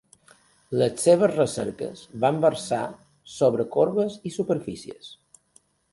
[0.81, 2.81] Les seves recerques van versar
[3.35, 5.13] sobre corbes i superfícies.